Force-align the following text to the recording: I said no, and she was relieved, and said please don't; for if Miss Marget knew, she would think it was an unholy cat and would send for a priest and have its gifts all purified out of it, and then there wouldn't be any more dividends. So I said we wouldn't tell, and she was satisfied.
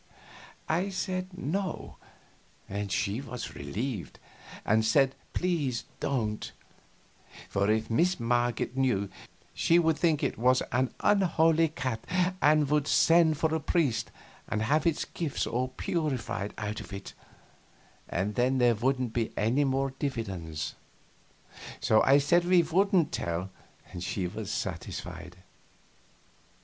I 0.67 0.89
said 0.89 1.37
no, 1.37 1.97
and 2.67 2.91
she 2.91 3.21
was 3.21 3.53
relieved, 3.53 4.17
and 4.65 4.83
said 4.83 5.13
please 5.33 5.83
don't; 5.99 6.51
for 7.47 7.69
if 7.69 7.87
Miss 7.91 8.19
Marget 8.19 8.75
knew, 8.75 9.09
she 9.53 9.77
would 9.77 9.99
think 9.99 10.23
it 10.23 10.39
was 10.39 10.63
an 10.71 10.91
unholy 11.01 11.67
cat 11.67 12.03
and 12.41 12.67
would 12.71 12.87
send 12.87 13.37
for 13.37 13.53
a 13.53 13.59
priest 13.59 14.09
and 14.49 14.63
have 14.63 14.87
its 14.87 15.05
gifts 15.05 15.45
all 15.45 15.67
purified 15.67 16.55
out 16.57 16.79
of 16.79 16.91
it, 16.93 17.13
and 18.09 18.33
then 18.33 18.57
there 18.57 18.73
wouldn't 18.73 19.13
be 19.13 19.31
any 19.37 19.63
more 19.65 19.91
dividends. 19.99 20.73
So 21.79 22.01
I 22.01 22.17
said 22.17 22.43
we 22.45 22.63
wouldn't 22.63 23.11
tell, 23.11 23.51
and 23.91 24.03
she 24.03 24.25
was 24.25 24.49
satisfied. 24.51 25.37